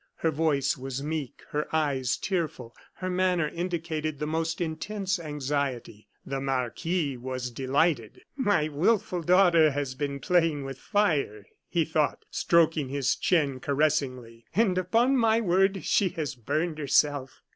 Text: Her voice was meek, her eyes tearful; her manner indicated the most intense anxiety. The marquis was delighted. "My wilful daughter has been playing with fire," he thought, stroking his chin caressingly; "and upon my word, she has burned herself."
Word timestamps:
Her 0.15 0.31
voice 0.31 0.75
was 0.77 1.03
meek, 1.03 1.43
her 1.49 1.67
eyes 1.71 2.17
tearful; 2.17 2.75
her 2.95 3.07
manner 3.11 3.47
indicated 3.49 4.17
the 4.17 4.25
most 4.25 4.59
intense 4.59 5.19
anxiety. 5.19 6.07
The 6.25 6.41
marquis 6.41 7.17
was 7.17 7.51
delighted. 7.51 8.21
"My 8.35 8.67
wilful 8.67 9.21
daughter 9.21 9.69
has 9.69 9.93
been 9.93 10.19
playing 10.19 10.65
with 10.65 10.79
fire," 10.79 11.45
he 11.69 11.85
thought, 11.85 12.25
stroking 12.31 12.89
his 12.89 13.15
chin 13.15 13.59
caressingly; 13.59 14.43
"and 14.55 14.75
upon 14.79 15.17
my 15.17 15.39
word, 15.39 15.85
she 15.85 16.09
has 16.09 16.33
burned 16.33 16.79
herself." 16.79 17.43